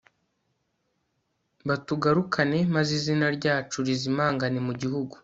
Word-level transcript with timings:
batugarukane, 1.67 2.59
maze 2.75 2.91
izina 2.99 3.25
ryacu 3.37 3.77
rizimangane 3.87 4.59
mu 4.67 4.73
gihugu 4.81 5.15